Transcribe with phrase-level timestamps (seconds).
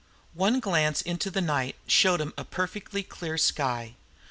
[0.33, 3.93] One glance into the night showed him a perfectly clear sky.